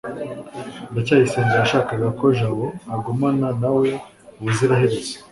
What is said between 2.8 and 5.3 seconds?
agumana na we ubuziraherezo